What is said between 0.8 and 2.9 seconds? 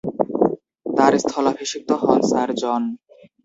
তাঁর স্থলাভিষিক্ত হন স্যার জন।